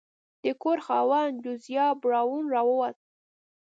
د 0.43 0.45
کور 0.63 0.77
خاوند 0.85 1.33
جوزیا 1.43 1.87
براون 2.01 2.43
راووت. 2.53 2.97